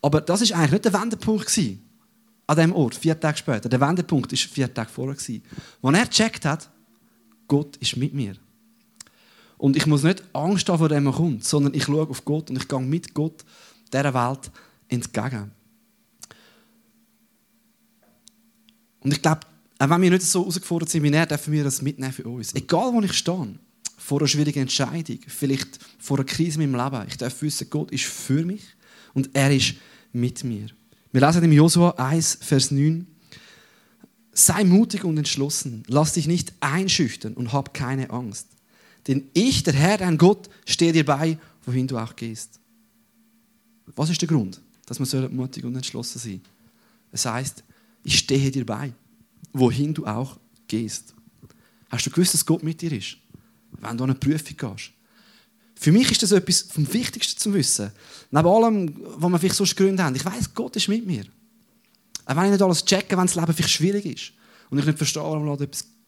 [0.00, 1.58] Aber das ist eigentlich nicht der Wendepunkt
[2.46, 3.68] an diesem Ort, vier Tage später.
[3.68, 5.16] Der Wendepunkt war vier Tage vorher.
[5.80, 6.70] Wo er gecheckt hat,
[7.48, 8.34] Gott ist mit mir.
[9.58, 12.50] Und ich muss nicht Angst haben, vor dem er kommt, sondern ich schaue auf Gott
[12.50, 13.44] und ich gehe mit Gott
[13.92, 14.50] dieser Welt
[14.88, 15.52] entgegen.
[19.00, 19.40] Und ich glaube,
[19.78, 22.54] auch wenn wir nicht so herausgefordert sind wie er, dürfen wir das mitnehmen für uns.
[22.54, 23.58] Egal, wo ich stehe,
[23.98, 27.90] vor einer schwierigen Entscheidung, vielleicht vor einer Krise in meinem Leben, ich darf wissen, Gott
[27.90, 28.62] ist für mich
[29.14, 29.74] und er ist
[30.12, 30.66] mit mir.
[31.12, 33.06] Wir lesen im Josua 1, Vers 9.
[34.42, 38.48] Sei mutig und entschlossen, lass dich nicht einschüchtern und hab keine Angst.
[39.06, 42.58] Denn ich, der Herr, dein Gott, stehe dir bei, wohin du auch gehst.
[43.94, 46.40] Was ist der Grund, dass man mutig und entschlossen sein
[47.12, 47.62] Es heißt,
[48.02, 48.92] ich stehe dir bei,
[49.52, 51.14] wohin du auch gehst.
[51.88, 53.18] Hast du gewusst, dass Gott mit dir ist,
[53.80, 54.90] wenn du an eine Prüfung gehst?
[55.76, 57.92] Für mich ist das etwas vom Wichtigsten zu wissen.
[58.32, 60.16] Neben allem, was wir vielleicht sonst Gründe haben.
[60.16, 61.26] Ich weiß, Gott ist mit mir.
[62.32, 64.32] Auch wenn ich nicht alles checke, wenn das Leben vielleicht schwierig ist
[64.70, 65.46] und ich nicht verstehe, warum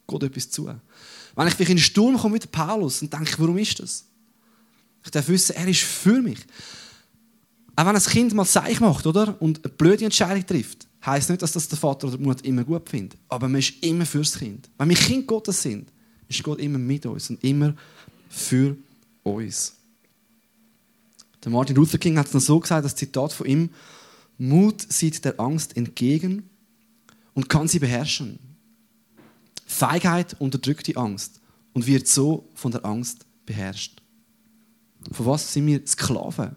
[0.06, 0.66] Gott etwas zu.
[0.66, 4.04] Wenn ich vielleicht in den Sturm komme mit Paulus und denke, warum ist das?
[5.04, 6.38] Ich darf wissen, er ist für mich.
[7.76, 9.40] Auch wenn ein Kind mal Zeich macht oder?
[9.40, 12.64] und eine blöde Entscheidung trifft, heisst nicht, dass das der Vater oder die Mutter immer
[12.64, 13.18] gut findet.
[13.28, 14.70] Aber man ist immer fürs Kind.
[14.78, 15.90] Wenn wir Kind Gottes sind,
[16.28, 17.74] ist Gott immer mit uns und immer
[18.30, 18.76] für
[19.22, 19.74] uns.
[21.46, 23.70] Martin Luther King hat es noch so gesagt, das Zitat von ihm:
[24.38, 26.48] Mut sieht der Angst entgegen
[27.34, 28.38] und kann sie beherrschen.
[29.66, 31.40] Feigheit unterdrückt die Angst
[31.72, 34.02] und wird so von der Angst beherrscht.
[35.12, 36.56] Von was sind wir Sklaven?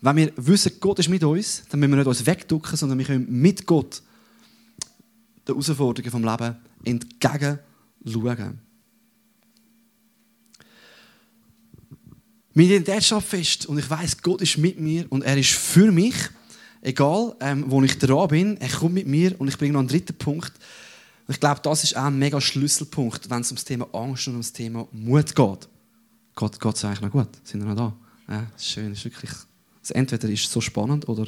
[0.00, 3.04] Wenn wir wissen, Gott ist mit uns, dann müssen wir nicht uns wegducken, sondern wir
[3.04, 4.02] können mit Gott
[5.46, 7.58] den Herausforderungen vom Leben entgegen
[8.06, 8.60] schauen.
[12.52, 15.92] Meine Identität steht fest und ich weiß, Gott ist mit mir und er ist für
[15.92, 16.14] mich.
[16.82, 19.88] Egal, ähm, wo ich dran bin, er kommt mit mir und ich bringe noch einen
[19.88, 20.52] dritten Punkt.
[21.26, 24.28] Und ich glaube, das ist auch ein mega Schlüsselpunkt, wenn es um das Thema Angst
[24.28, 25.68] und um das Thema Mut geht.
[26.36, 27.28] Geht, geht es eigentlich noch gut?
[27.44, 27.94] Sind wir noch
[28.28, 28.34] da?
[28.34, 28.92] Ja, ist schön.
[28.92, 29.30] Ist wirklich,
[29.80, 31.26] also entweder ist es so spannend oder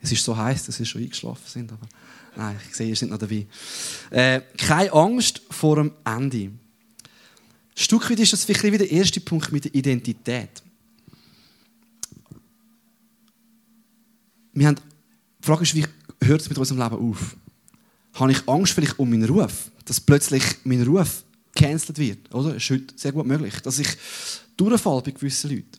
[0.00, 1.72] es ist so heiß, dass wir schon eingeschlafen sind.
[1.72, 1.86] Aber
[2.36, 3.46] nein, ich sehe, ihr seid noch dabei.
[4.10, 6.38] Äh, keine Angst vor dem Ende.
[6.38, 6.60] Ein
[7.76, 10.62] Stück weit ist das vielleicht wieder der erste Punkt mit der Identität.
[14.52, 14.76] Wir haben,
[15.48, 15.86] Frage ist, wie
[16.26, 17.36] hört es mit unserem Leben auf?
[18.20, 22.34] habe ich Angst vielleicht um meinen Ruf, dass plötzlich mein Ruf gecancelt wird.
[22.34, 22.56] Oder?
[22.56, 23.88] Ist heute sehr gut möglich, dass ich
[24.56, 25.70] durchfalle bei gewissen Leuten.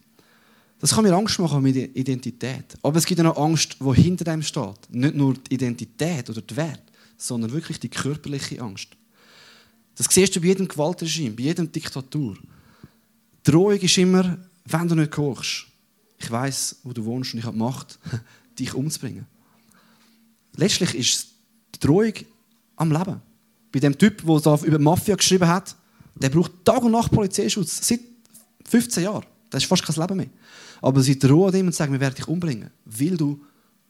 [0.80, 2.78] Das kann mir Angst machen mit der Identität.
[2.82, 4.90] Aber es gibt ja noch Angst, die hinter dem steht.
[4.90, 6.84] Nicht nur die Identität oder die Wert,
[7.18, 8.90] sondern wirklich die körperliche Angst.
[9.96, 12.38] Das siehst du bei jedem Gewaltregime, bei jedem Diktatur.
[13.46, 15.68] Die Drohung ist immer, wenn du nicht kochst.
[16.18, 18.00] Ich weiß, wo du wohnst und ich habe Macht,
[18.60, 19.28] dich umzubringen.
[20.60, 21.28] Letztlich ist es
[21.76, 22.14] die Drohung
[22.76, 23.22] am Leben.
[23.72, 25.74] Bei dem Typ, der da über Mafia geschrieben hat,
[26.16, 27.88] der braucht Tag und Nacht Polizeischutz.
[27.88, 28.02] Seit
[28.66, 29.26] 15 Jahren.
[29.50, 30.30] Das ist fast kein Leben mehr.
[30.82, 33.42] Aber sie drohen ihm und sagen, wir werden dich umbringen, weil du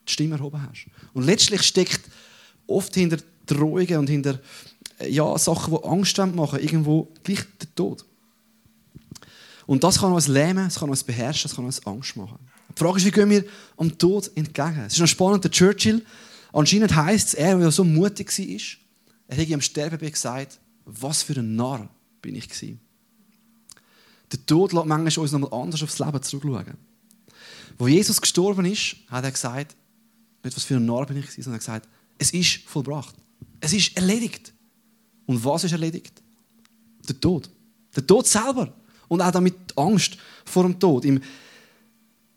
[0.08, 0.86] die Stimme erhoben hast.
[1.14, 2.02] Und letztlich steckt
[2.68, 4.40] oft hinter Drohungen und hinter
[5.08, 8.06] ja, Sachen, die Angst machen, irgendwo gleich der Tod.
[9.66, 12.38] Und das kann uns lähmen, das kann uns beherrschen, das kann uns Angst machen.
[12.76, 13.44] Die Frage ist, wie gehen wir
[13.78, 14.84] am Tod entgegen?
[14.86, 16.06] Es ist noch spannend, der Churchill
[16.52, 18.80] Anscheinend heisst es, er, der so mutig war,
[19.28, 21.90] er hat am Sterbebett gesagt, was für ein Narr
[22.22, 22.80] bin ich gewesen.
[24.32, 26.78] Der Tod lässt manchmal uns nochmal anders aufs Leben zurückschauen.
[27.78, 29.76] Wo Jesus gestorben ist, hat er gesagt,
[30.44, 33.16] nicht was für ein Narr bin ich gewesen, sondern er hat gesagt, es ist vollbracht.
[33.60, 34.54] Es ist erledigt.
[35.26, 36.22] Und was ist erledigt?
[37.08, 37.50] Der Tod.
[37.96, 38.74] Der Tod selber.
[39.08, 41.06] Und auch damit die Angst vor dem Tod.
[41.06, 41.22] Im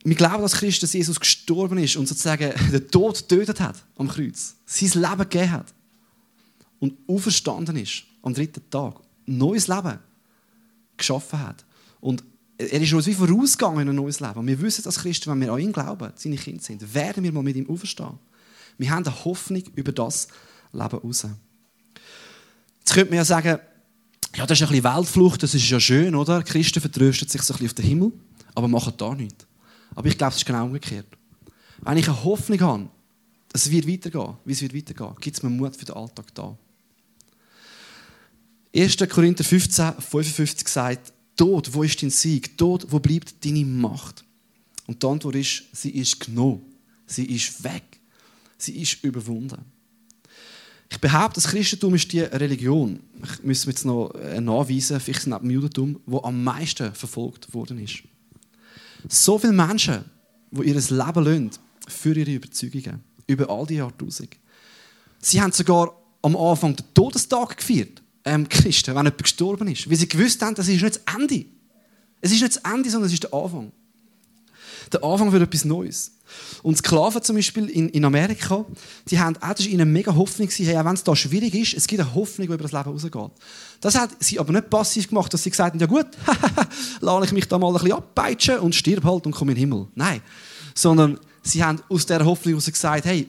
[0.05, 4.57] wir glauben dass Jesus gestorben ist und sozusagen den Tod getötet hat am Kreuz.
[4.67, 5.75] Sein Leben gegeben hat.
[6.81, 8.97] Und auferstanden ist am dritten Tag.
[9.29, 9.99] Ein neues Leben
[10.97, 11.65] geschaffen hat.
[12.01, 12.25] Und
[12.59, 14.39] er ist uns wie vorausgegangen in ein neues Leben.
[14.39, 17.33] Und wir wissen als Christen, wenn wir an ihn glauben, seine Kinder sind, werden wir
[17.33, 18.19] mal mit ihm auferstehen.
[18.79, 20.29] Wir haben eine Hoffnung über das
[20.73, 21.27] Leben raus.
[22.81, 23.59] Jetzt könnte man ja sagen,
[24.35, 26.43] ja, das ist ein bisschen Weltflucht, das ist ja schön, oder?
[26.43, 28.13] Christen vertrösten sich so ein bisschen auf den Himmel,
[28.55, 29.47] aber machen da nichts.
[29.95, 31.07] Aber ich glaube, es ist genau umgekehrt.
[31.81, 32.89] Wenn ich eine Hoffnung habe,
[33.53, 36.57] es wird weitergehen, wie es wird weitergehen, gibt es mir Mut für den Alltag da.
[38.75, 38.97] 1.
[39.09, 42.57] Korinther 15, 55 sagt, Tod, wo ist dein Sieg?
[42.57, 44.25] Tod, wo bleibt deine Macht?
[44.87, 46.63] Und die Antwort ist, sie ist genommen.
[47.07, 47.83] Sie ist weg.
[48.57, 49.65] Sie ist überwunden.
[50.91, 55.41] Ich behaupte, das Christentum ist die Religion, ich muss jetzt noch äh, nachweisen, vielleicht neben
[55.41, 58.03] dem Judentum, wo am meisten verfolgt worden ist.
[59.09, 60.05] So viele Menschen,
[60.51, 61.51] die ihr Leben lassen
[61.89, 64.37] für ihre Überzeugungen, über all die Jahrtausende.
[65.21, 69.97] Sie haben sogar am Anfang den Todestag gefeiert, ähm, Christen, wenn jemand gestorben ist, weil
[69.97, 71.47] sie gewusst haben, das ist nicht das Ende.
[72.21, 73.73] Es ist nicht das Ende, sondern es ist der Anfang.
[74.93, 76.13] Der Anfang für etwas Neues.
[76.63, 78.65] Und Sklaven zum Beispiel in, in Amerika,
[79.09, 81.75] die haben, auch, das war ihnen mega Hoffnung, hey, auch wenn es da schwierig ist,
[81.75, 83.31] es gibt eine Hoffnung, die über das Leben rausgeht.
[83.81, 86.07] Das hat sie aber nicht passiv gemacht, dass sie gesagt haben, ja gut,
[87.01, 89.61] lade ich mich da mal ein bisschen abpeitschen und stirb halt und komme in den
[89.61, 89.89] Himmel.
[89.95, 90.21] Nein.
[90.75, 93.29] Sondern sie haben aus dieser Hoffnung heraus gesagt, hey,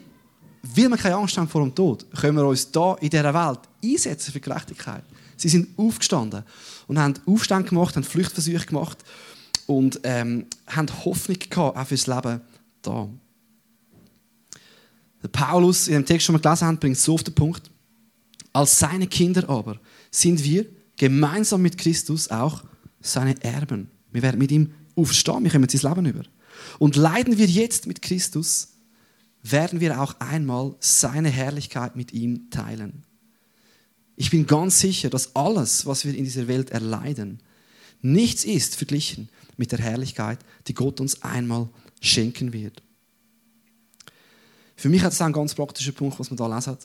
[0.62, 3.60] weil wir keine Angst haben vor dem Tod, können wir uns da in dieser Welt
[3.84, 5.04] einsetzen für Gerechtigkeit.
[5.36, 6.42] Sie sind aufgestanden
[6.86, 8.98] und haben Aufstände gemacht, haben Fluchtversuche gemacht
[9.66, 12.40] und ähm, haben Hoffnung gehabt, auch fürs Leben
[12.82, 13.08] da.
[15.22, 17.70] Der Paulus, in dem Text, den wir gelesen haben, bringt es so auf den Punkt.
[18.52, 22.62] Als seine Kinder aber sind wir gemeinsam mit Christus auch
[23.00, 23.90] seine Erben.
[24.12, 26.22] Wir werden mit ihm aufstehen, wir kommen sein Leben über.
[26.78, 28.68] Und leiden wir jetzt mit Christus,
[29.42, 33.02] werden wir auch einmal seine Herrlichkeit mit ihm teilen.
[34.16, 37.40] Ich bin ganz sicher, dass alles, was wir in dieser Welt erleiden,
[38.00, 41.68] nichts ist verglichen mit der Herrlichkeit, die Gott uns einmal
[42.00, 42.82] schenken wird.
[44.76, 46.76] Für mich hat es einen ganz praktischen Punkt, was man da lesen.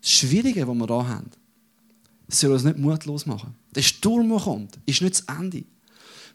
[0.00, 1.30] Das Schwierige, was wir da haben,
[2.28, 3.54] soll uns nicht mutlos machen.
[3.74, 5.64] Der Sturm, der kommt, ist nicht das Ende.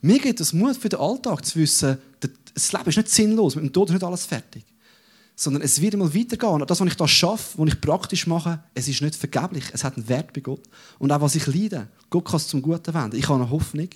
[0.01, 1.97] Mir gibt es Mut für den Alltag zu wissen,
[2.53, 4.65] das Leben ist nicht sinnlos, mit dem Tod ist nicht alles fertig.
[5.35, 6.65] Sondern es wird mal weitergehen.
[6.67, 9.63] Das, was ich da schaffe, was ich praktisch mache, es ist nicht vergeblich.
[9.71, 10.63] Es hat einen Wert bei Gott.
[10.97, 13.15] Und auch was ich leide, Gott kann es zum Guten wenden.
[13.15, 13.87] Ich habe eine Hoffnung.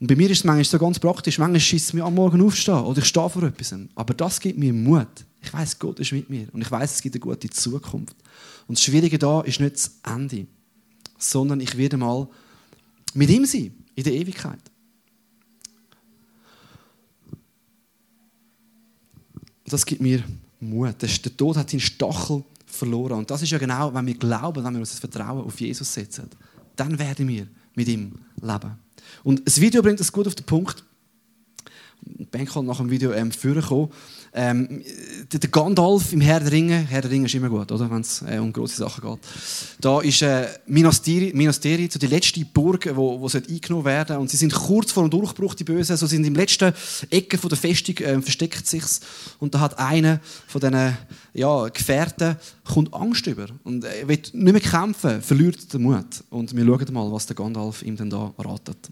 [0.00, 1.38] Und bei mir ist es manchmal so ganz praktisch.
[1.38, 3.74] Manchmal schießt es mir am Morgen aufstehen oder ich stehe vor etwas.
[3.94, 5.26] Aber das gibt mir Mut.
[5.42, 8.16] Ich weiß, Gott ist mit mir und ich weiß, es gibt eine gute Zukunft.
[8.66, 10.46] Und das Schwierige da ist nicht das Ende,
[11.18, 12.28] sondern ich werde mal
[13.14, 14.60] mit ihm sein in der Ewigkeit.
[19.66, 20.24] Das gibt mir
[20.60, 21.00] Mut.
[21.00, 23.18] Der Tod hat seinen Stachel verloren.
[23.18, 25.92] Und das ist ja genau, wenn wir glauben, wenn wir uns das Vertrauen auf Jesus
[25.92, 26.28] setzen,
[26.74, 28.78] dann werden wir mit ihm leben.
[29.22, 30.84] Und das Video bringt es gut auf den Punkt.
[32.30, 33.90] Ben kann nach dem Video ähm, vorkommen.
[34.32, 34.82] Ähm,
[35.32, 38.38] der Gandalf im Herr der Ringe, Herr der Ringe ist immer gut, wenn es äh,
[38.38, 39.18] um große Sachen geht.
[39.80, 44.18] Da ist äh, Minas Tirith, Minas Tirith so die letzte Burg, wo, wo eingenommen werden
[44.18, 45.96] Und sie sind kurz vor dem Durchbruch, die Bösen.
[45.96, 46.72] So sind im letzten
[47.10, 49.00] Ecke von der Festung äh, versteckt sich's.
[49.40, 50.96] Und da hat einer von diesen
[51.34, 56.22] ja, Gefährten kommt Angst über und er will nicht mehr kämpfen, verliert den Mut.
[56.30, 58.90] Und wir schauen mal, was der Gandalf ihm dann da ratet.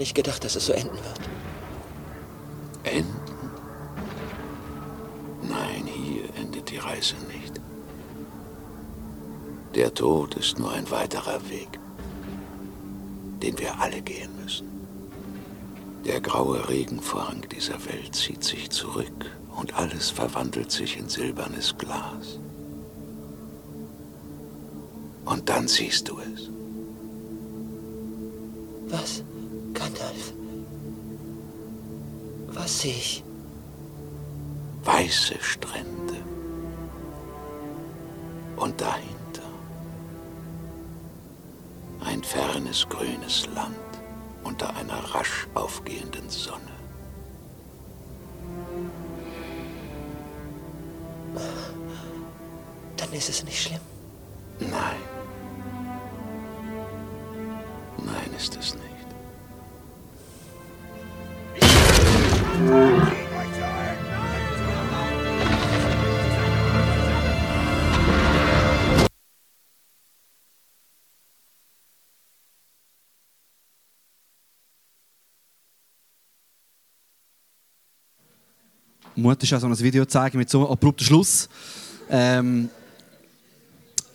[0.00, 1.20] Nicht gedacht, dass es so enden wird.
[2.82, 3.20] Enden?
[5.42, 7.60] Nein, hier endet die Reise nicht.
[9.74, 11.78] Der Tod ist nur ein weiterer Weg,
[13.42, 14.68] den wir alle gehen müssen.
[16.06, 22.38] Der graue Regenvorhang dieser Welt zieht sich zurück und alles verwandelt sich in silbernes Glas.
[25.26, 26.48] Und dann siehst du es.
[28.88, 29.22] Was?
[29.90, 30.32] Gandalf.
[32.48, 33.24] Was sehe ich?
[34.84, 36.16] Weiße Strände.
[38.56, 39.10] Und dahinter
[42.04, 43.76] ein fernes grünes Land
[44.44, 46.60] unter einer rasch aufgehenden Sonne.
[52.96, 53.80] Dann ist es nicht schlimm.
[54.58, 55.00] Nein.
[57.98, 58.89] Nein ist es nicht.
[79.30, 81.48] Mut ist so ein Video zeigen mit so einem abrupten Schluss.
[82.10, 82.68] Ähm,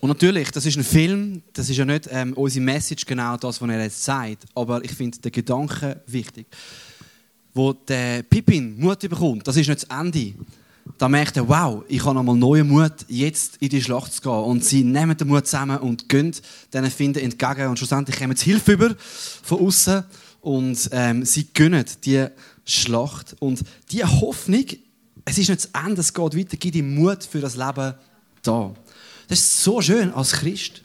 [0.01, 3.61] und natürlich, das ist ein Film, das ist ja nicht ähm, unsere Message genau das,
[3.61, 6.47] was er jetzt sagt, aber ich finde den Gedanken wichtig.
[7.53, 10.33] Wo der Pippin Mut bekommt, das ist nicht das Ende.
[10.97, 14.31] Da merkt er, wow, ich habe nochmal neuen Mut, jetzt in die Schlacht zu gehen.
[14.31, 16.35] Und sie nehmen den Mut zusammen und gehen
[16.73, 17.69] diesen Finden entgegen.
[17.69, 18.95] Und schlussendlich kommen sie Hilfe über
[19.43, 20.03] von außen
[20.41, 22.27] und ähm, sie gönnen die
[22.65, 23.37] Schlacht.
[23.39, 24.65] Und die Hoffnung,
[25.25, 27.95] es ist nicht das Ende, es geht weiter, gibt ihm Mut für das Leben
[28.43, 28.73] da.
[29.27, 30.83] Das ist so schön als Christ.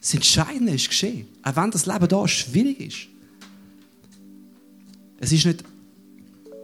[0.00, 1.26] Das Entscheidende ist geschehen.
[1.42, 3.08] Auch wenn das Leben da schwierig ist.
[5.18, 5.64] Es ist nicht,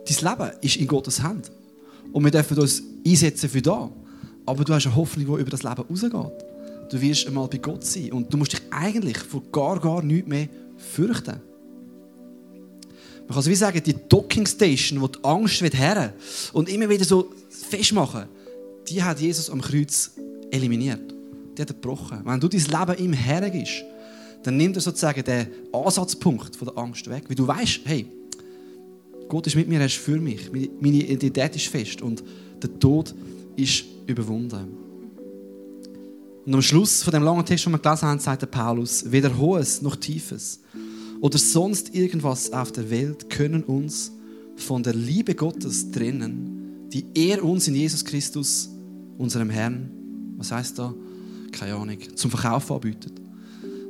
[0.07, 1.50] dein Leben ist in Gottes Hand.
[2.12, 3.90] Und wir dürfen uns einsetzen für da.
[4.44, 6.12] Aber du hast eine Hoffnung, die über das Leben rausgeht.
[6.90, 8.12] Du wirst einmal bei Gott sein.
[8.12, 11.40] Und du musst dich eigentlich vor gar, gar nichts mehr fürchten.
[13.29, 16.14] Man kann so wie sagen, die Docking Station, wo die Angst wird her
[16.55, 18.25] und immer wieder so festmachen,
[18.88, 20.12] die hat Jesus am Kreuz
[20.51, 21.14] eliminiert.
[21.55, 22.23] Die hat er gebrochen.
[22.25, 23.85] Wenn du dein Leben ihm hergibst,
[24.45, 27.25] dann nimmt er sozusagen den Ansatzpunkt von der Angst weg.
[27.29, 28.07] Weil du weißt, hey,
[29.29, 30.51] Gott ist mit mir, er ist für mich.
[30.51, 32.25] Meine Identität ist fest und
[32.62, 33.14] der Tod
[33.57, 34.69] ist überwunden.
[36.47, 39.37] Und am Schluss von dem langen Text, den wir gelesen haben, sagt der Paulus, weder
[39.37, 40.61] Hohes noch Tiefes
[41.20, 44.12] oder sonst irgendwas auf der Welt können uns
[44.57, 48.68] von der Liebe Gottes trennen, die er uns in Jesus Christus,
[49.18, 49.90] unserem Herrn,
[50.37, 50.94] was heißt da?
[51.52, 53.12] Keine Ahnung, zum Verkauf anbietet.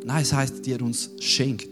[0.04, 1.68] Nein, es heißt, die er uns schenkt.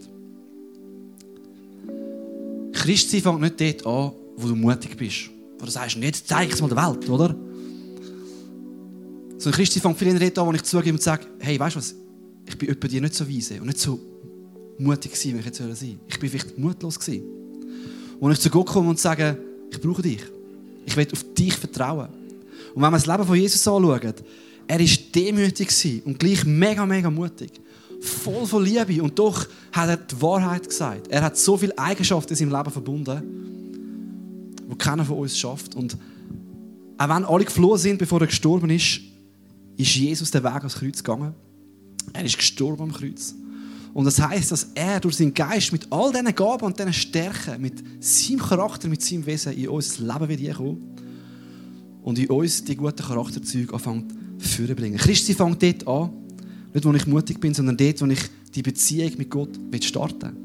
[2.73, 5.29] Christsein fängt nicht dort an, wo du mutig bist.
[5.57, 7.35] Wo du sagst, jetzt zeige ich es mal der Welt, oder?
[9.39, 11.79] So ein Christsein fängt viel dort an, wo ich zugebe und sage, hey, weißt du
[11.79, 11.95] was,
[12.45, 13.99] ich bin bei dir nicht so weise und nicht so
[14.77, 15.97] mutig gewesen, wenn ich jetzt sein soll.
[16.07, 17.23] Ich bin vielleicht mutlos gewesen.
[18.19, 19.37] Und ich zu Gott komme und sage,
[19.71, 20.23] ich brauche dich.
[20.85, 22.09] Ich will auf dich vertrauen.
[22.73, 24.13] Und wenn wir das Leben von Jesus anschauen,
[24.67, 27.51] er war demütig und gleich mega, mega mutig.
[28.01, 29.01] Voll von Liebe.
[29.01, 31.07] Und doch hat er die Wahrheit gesagt.
[31.07, 33.21] Er hat so viele Eigenschaften in seinem Leben verbunden,
[34.69, 35.75] die keiner von uns schafft.
[35.75, 35.97] Und
[36.97, 39.01] auch wenn alle geflohen sind, bevor er gestorben ist,
[39.77, 41.33] ist Jesus den Weg ans Kreuz gegangen.
[42.13, 43.35] Er ist gestorben am Kreuz.
[43.93, 47.61] Und das heißt, dass er durch seinen Geist mit all diesen Gaben und diesen Stärken,
[47.61, 50.77] mit seinem Charakter, mit seinem Wesen in unser Leben wird kommen
[52.03, 54.97] und in uns die guten Charakterzüge anfängt vorzubringen.
[54.97, 56.11] Christi fängt dort an,
[56.73, 58.21] nicht wo ich mutig bin, sondern dort, wo ich
[58.53, 59.49] die Beziehung mit Gott
[59.81, 60.41] starten will.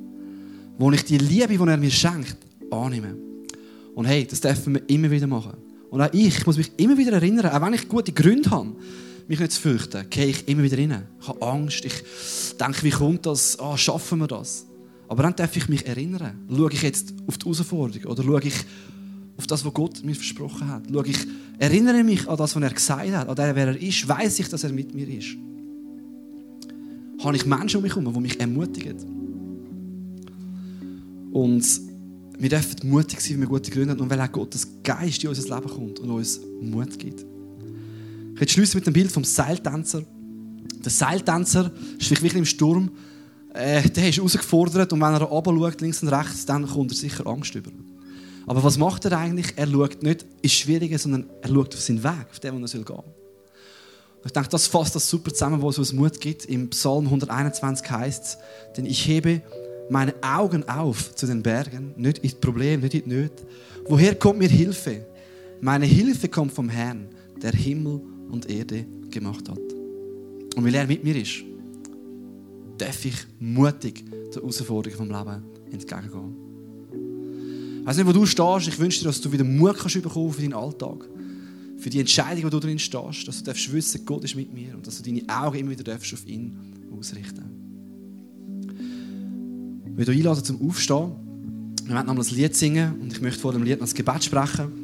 [0.78, 2.36] Wo ich die Liebe, die er mir schenkt,
[2.70, 3.16] annehme.
[3.94, 5.52] Und hey, das dürfen wir immer wieder machen.
[5.90, 8.74] Und auch ich, ich muss mich immer wieder erinnern, auch wenn ich gute Gründe habe,
[9.28, 11.06] mich nicht zu fürchten, gehe ich immer wieder rein.
[11.20, 12.02] Ich habe Angst, ich
[12.58, 14.66] denke, wie kommt das, ah, schaffen wir das?
[15.08, 16.38] Aber dann darf ich mich erinnern.
[16.48, 18.54] Schaue ich jetzt auf die Herausforderung oder schaue ich
[19.36, 20.84] auf das, was Gott mir versprochen hat?
[20.90, 21.18] Schaue ich,
[21.58, 24.48] erinnere mich an das, was er gesagt hat, an der, wer er ist, weiß ich,
[24.48, 25.36] dass er mit mir ist?
[27.22, 28.96] Habe ich Menschen um mich herum, die mich ermutigen?
[31.32, 31.64] Und
[32.38, 35.28] wir dürfen mutig sein, wenn wir gute Gründe haben und weil auch Gottes Geist in
[35.28, 37.31] unser Leben kommt und uns Mut gibt.
[38.42, 40.02] Werde schließen mit dem Bild vom Seiltänzer.
[40.84, 42.90] Der Seiltänzer ist wirklich im Sturm.
[43.54, 46.96] Äh, der ist herausgefordert und wenn er oben schaut, links und rechts, dann kommt er
[46.96, 47.70] sicher Angst über.
[48.48, 49.52] Aber was macht er eigentlich?
[49.54, 52.68] Er schaut nicht ins Schwierige, sondern er schaut auf seinen Weg, auf den, wo er
[52.68, 53.04] gehen soll.
[54.24, 56.46] Ich denke, das fasst das super zusammen, wo es uns Mut gibt.
[56.46, 58.38] Im Psalm 121 heißt es,
[58.76, 59.42] denn ich hebe
[59.88, 63.44] meine Augen auf zu den Bergen, nicht in Problem, nicht in Nöte.
[63.86, 65.06] Woher kommt mir Hilfe?
[65.60, 67.08] Meine Hilfe kommt vom Herrn,
[67.40, 69.58] der Himmel und Erde gemacht hat.
[70.56, 71.44] Und weil er mit mir ist,
[72.78, 74.04] darf ich mutig
[74.34, 76.36] der Herausforderung vom Leben entgegengehen.
[77.80, 78.68] Ich weiß nicht, wo du stehst.
[78.68, 81.08] Ich wünsche dir, dass du wieder Mut kannst bekommen für deinen Alltag.
[81.78, 83.26] Für die Entscheidung, wo du drin stehst.
[83.26, 84.74] Dass du darfst wissen, Gott ist mit mir.
[84.74, 86.56] Und dass du deine Augen immer wieder darfst auf ihn
[86.96, 87.44] ausrichten
[89.84, 91.12] Ich möchte dich einladen zum Aufstehen.
[91.84, 93.00] Wir werden nochmal ein Lied singen.
[93.00, 94.81] Und ich möchte vor dem Lied noch das Gebet sprechen.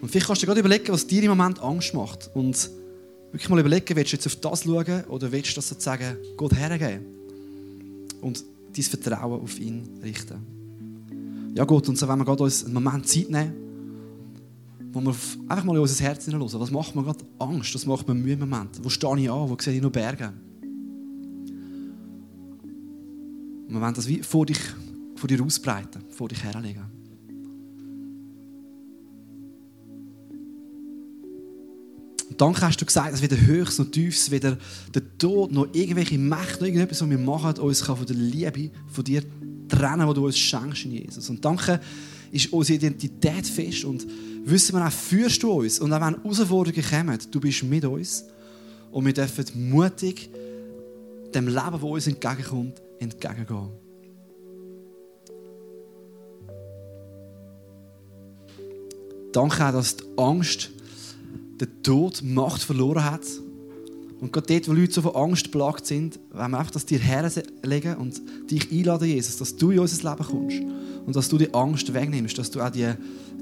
[0.00, 2.30] Und vielleicht kannst du dir gerade überlegen, was dir im Moment Angst macht.
[2.34, 2.70] Und
[3.32, 6.54] wirklich mal überlegen, willst du jetzt auf das schauen oder willst du das sozusagen Gott
[6.54, 7.04] hergeben?
[8.20, 8.44] Und
[8.74, 11.52] dein Vertrauen auf ihn richten.
[11.54, 13.70] Ja Gott, und so wollen wir gerade uns einen Moment Zeit nehmen
[14.92, 15.14] wo wir
[15.48, 16.60] einfach mal in unser Herz hineinhören.
[16.60, 17.74] Was macht mir gerade Angst?
[17.74, 18.82] Was macht mir Mühe im Moment?
[18.82, 19.48] Wo stehe ich an?
[19.48, 20.32] Wo sehe ich noch Berge?
[23.68, 24.58] Und wir wollen das wie vor, dich,
[25.14, 26.99] vor dir ausbreiten, vor dich herlegen.
[32.30, 34.56] Und danke hast du gesagt, dass weder Höchst noch Tiefs, weder
[34.94, 39.04] der Tod noch irgendwelche Mächte, noch irgendetwas, was wir machen, uns von der Liebe von
[39.04, 39.22] dir
[39.68, 41.28] trennen, die du uns schenkst in Jesus.
[41.28, 41.80] Und danke
[42.30, 44.06] ist unsere Identität fest und
[44.44, 45.80] wissen wir auch, führst du uns.
[45.80, 48.24] Und auch wenn Herausforderungen kommen, du bist mit uns.
[48.92, 50.30] Und wir dürfen mutig
[51.34, 53.70] dem Leben, das uns entgegenkommt, entgegengehen.
[59.32, 60.70] Danke auch, dass die Angst
[61.60, 63.26] der Tod Macht verloren hat.
[64.20, 66.98] Und gerade dort, wo Leute so von Angst plagt sind, wollen wir einfach das dir
[66.98, 70.60] herlegen und dich einladen, Jesus, dass du in unser Leben kommst
[71.06, 72.92] und dass du die Angst wegnimmst, dass du auch die,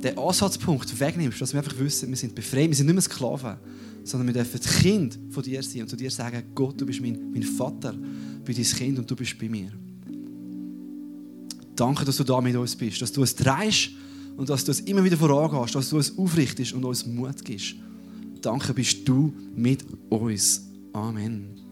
[0.03, 3.57] den Ansatzpunkt wegnimmst, dass wir einfach wissen, wir sind befreit, wir sind nicht mehr Sklaven,
[4.05, 7.33] sondern wir dürfen Kind von dir sein und zu dir sagen, Gott, du bist mein,
[7.33, 9.73] mein Vater, bin dein Kind und du bist bei mir.
[11.75, 13.91] Danke, dass du da mit uns bist, dass du es drehst
[14.37, 17.75] und dass du es immer wieder vorangehst, dass du es aufrichtest und uns Mut gibst.
[18.43, 20.67] Danke, bist du mit uns.
[20.93, 21.68] Amen.